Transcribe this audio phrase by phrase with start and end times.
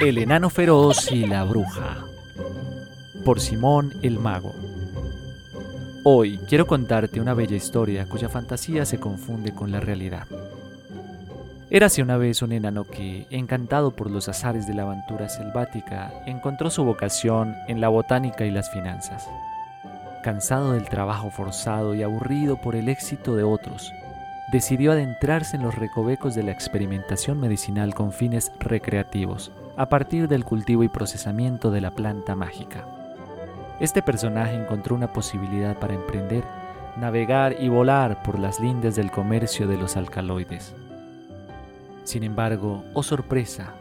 [0.00, 2.04] El enano feroz y la bruja.
[3.24, 4.54] Por Simón el Mago.
[6.02, 10.26] Hoy quiero contarte una bella historia cuya fantasía se confunde con la realidad.
[11.70, 16.70] Érase una vez un enano que, encantado por los azares de la aventura selvática, encontró
[16.70, 19.28] su vocación en la botánica y las finanzas.
[20.24, 23.92] Cansado del trabajo forzado y aburrido por el éxito de otros,
[24.52, 30.44] decidió adentrarse en los recovecos de la experimentación medicinal con fines recreativos, a partir del
[30.44, 32.84] cultivo y procesamiento de la planta mágica.
[33.80, 36.44] Este personaje encontró una posibilidad para emprender,
[36.96, 40.74] navegar y volar por las lindes del comercio de los alcaloides.
[42.04, 43.72] Sin embargo, oh sorpresa,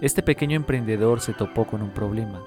[0.00, 2.40] este pequeño emprendedor se topó con un problema.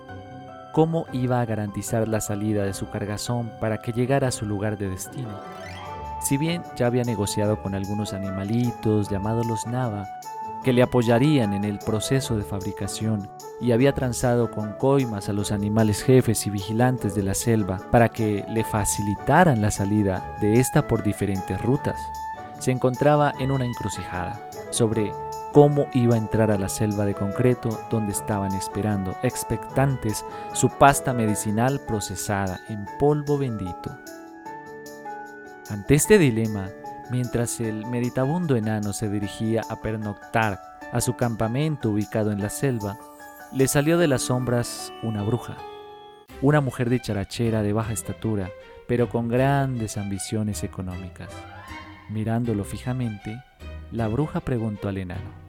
[0.72, 4.78] ¿Cómo iba a garantizar la salida de su cargazón para que llegara a su lugar
[4.78, 5.40] de destino?
[6.22, 10.08] Si bien ya había negociado con algunos animalitos llamados los Nava,
[10.66, 13.30] que le apoyarían en el proceso de fabricación,
[13.62, 18.10] y había transado con coimas a los animales jefes y vigilantes de la selva para
[18.10, 22.00] que le facilitaran la salida de esta por diferentes rutas,
[22.58, 25.12] se encontraba en una encrucijada sobre
[25.54, 31.14] cómo iba a entrar a la selva de concreto donde estaban esperando, expectantes, su pasta
[31.14, 33.96] medicinal procesada en polvo bendito.
[35.70, 36.70] Ante este dilema,
[37.10, 40.60] mientras el meditabundo enano se dirigía a pernoctar
[40.92, 42.98] a su campamento ubicado en la selva,
[43.54, 45.58] le salió de las sombras una bruja,
[46.42, 48.50] una mujer dicharachera de baja estatura,
[48.88, 51.30] pero con grandes ambiciones económicas.
[52.10, 53.42] Mirándolo fijamente,
[53.92, 55.46] la bruja preguntó al enano,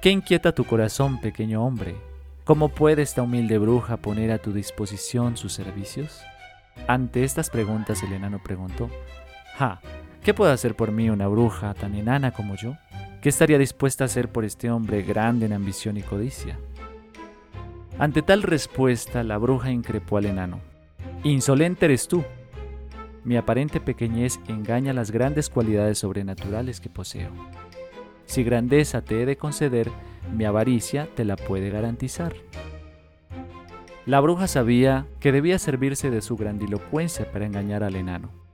[0.00, 1.96] ¿Qué inquieta tu corazón, pequeño hombre?
[2.44, 6.22] ¿Cómo puede esta humilde bruja poner a tu disposición sus servicios?
[6.86, 8.88] Ante estas preguntas el enano preguntó,
[9.56, 9.80] Ja,
[10.22, 12.74] ¿qué puede hacer por mí una bruja tan enana como yo?
[13.22, 16.58] ¿Qué estaría dispuesta a hacer por este hombre grande en ambición y codicia?
[17.98, 20.60] Ante tal respuesta, la bruja increpó al enano.
[21.24, 22.24] Insolente eres tú.
[23.24, 27.30] Mi aparente pequeñez engaña las grandes cualidades sobrenaturales que poseo.
[28.26, 29.90] Si grandeza te he de conceder,
[30.32, 32.34] mi avaricia te la puede garantizar.
[34.06, 38.47] La bruja sabía que debía servirse de su grandilocuencia para engañar al enano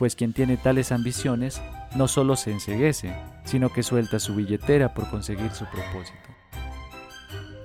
[0.00, 1.60] pues quien tiene tales ambiciones
[1.94, 6.16] no solo se enseguece, sino que suelta su billetera por conseguir su propósito.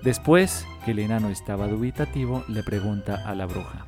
[0.03, 3.85] Después que el enano estaba dubitativo, le pregunta a la bruja,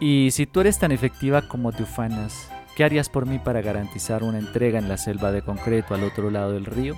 [0.00, 4.22] ¿y si tú eres tan efectiva como te ufanas, qué harías por mí para garantizar
[4.22, 6.94] una entrega en la selva de concreto al otro lado del río?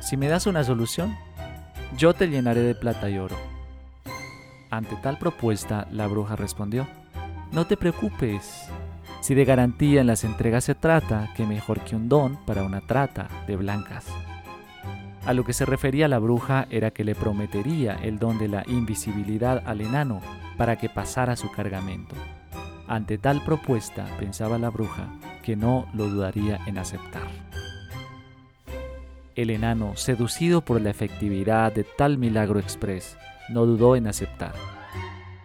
[0.00, 1.14] Si me das una solución,
[1.98, 3.36] yo te llenaré de plata y oro.
[4.70, 6.88] Ante tal propuesta, la bruja respondió,
[7.52, 8.70] No te preocupes,
[9.24, 12.82] si de garantía en las entregas se trata, que mejor que un don para una
[12.82, 14.04] trata de blancas.
[15.24, 18.64] A lo que se refería la bruja era que le prometería el don de la
[18.66, 20.20] invisibilidad al enano
[20.58, 22.14] para que pasara su cargamento.
[22.86, 25.08] Ante tal propuesta, pensaba la bruja,
[25.42, 27.28] que no lo dudaría en aceptar.
[29.36, 33.16] El enano, seducido por la efectividad de tal milagro express,
[33.48, 34.52] no dudó en aceptar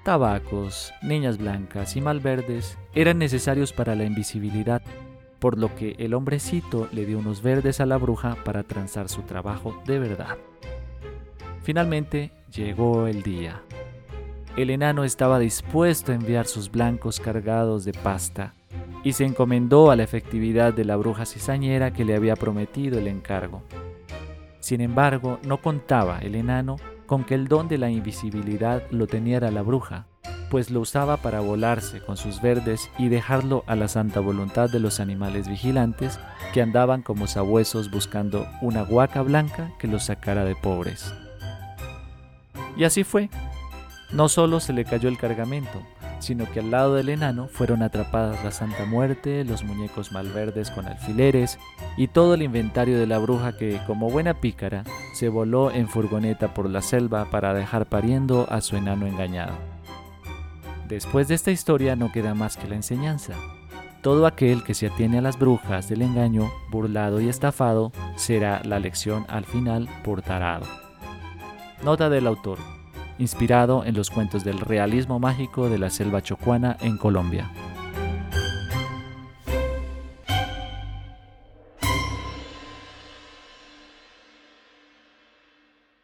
[0.03, 4.81] tabacos, niñas blancas y malverdes eran necesarios para la invisibilidad,
[5.39, 9.21] por lo que el hombrecito le dio unos verdes a la bruja para transar su
[9.23, 10.37] trabajo de verdad.
[11.61, 13.61] Finalmente llegó el día.
[14.57, 18.53] El enano estaba dispuesto a enviar sus blancos cargados de pasta
[19.03, 23.07] y se encomendó a la efectividad de la bruja cizañera que le había prometido el
[23.07, 23.63] encargo.
[24.59, 26.75] Sin embargo, no contaba el enano
[27.09, 30.05] con que el don de la invisibilidad lo tenía la bruja,
[30.51, 34.79] pues lo usaba para volarse con sus verdes y dejarlo a la santa voluntad de
[34.79, 36.19] los animales vigilantes
[36.53, 41.11] que andaban como sabuesos buscando una guaca blanca que los sacara de pobres.
[42.77, 43.31] Y así fue.
[44.11, 45.81] No solo se le cayó el cargamento,
[46.19, 50.85] sino que al lado del enano fueron atrapadas la Santa Muerte, los muñecos malverdes con
[50.85, 51.57] alfileres
[51.97, 54.83] y todo el inventario de la bruja que, como buena pícara,
[55.13, 59.53] se voló en furgoneta por la selva para dejar pariendo a su enano engañado.
[60.87, 63.33] Después de esta historia no queda más que la enseñanza.
[64.01, 68.79] Todo aquel que se atiene a las brujas del engaño, burlado y estafado, será la
[68.79, 70.65] lección al final por tarado.
[71.83, 72.78] Nota del autor
[73.19, 77.51] inspirado en los cuentos del realismo mágico de la selva chocuana en Colombia.